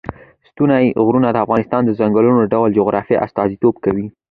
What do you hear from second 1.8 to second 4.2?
د ځانګړي ډول جغرافیه استازیتوب کوي.